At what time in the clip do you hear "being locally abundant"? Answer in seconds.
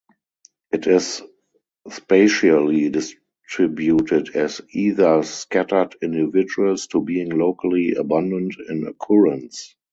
7.01-8.55